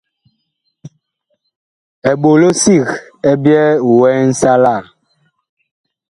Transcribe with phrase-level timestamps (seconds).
[2.11, 2.85] Eɓolo sig
[3.29, 3.67] ɛ byɛɛ
[3.97, 4.81] wɛɛ nsalaa.